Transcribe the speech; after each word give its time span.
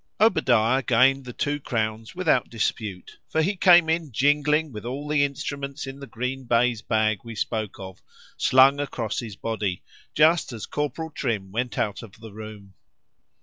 XLIII 0.19 0.25
OBADIAH 0.27 0.81
gained 0.87 1.25
the 1.25 1.33
two 1.33 1.59
crowns 1.59 2.15
without 2.15 2.49
dispute;—for 2.49 3.43
he 3.43 3.55
came 3.55 3.87
in 3.87 4.11
jingling, 4.11 4.71
with 4.71 4.83
all 4.83 5.07
the 5.07 5.23
instruments 5.23 5.85
in 5.85 5.99
the 5.99 6.07
green 6.07 6.45
baize 6.45 6.81
bag 6.81 7.19
we 7.23 7.35
spoke 7.35 7.77
of, 7.79 8.01
flung 8.39 8.79
across 8.79 9.19
his 9.19 9.35
body, 9.35 9.83
just 10.15 10.53
as 10.53 10.65
Corporal 10.65 11.11
Trim 11.11 11.51
went 11.51 11.77
out 11.77 12.01
of 12.01 12.13
the 12.19 12.31
room. 12.33 12.73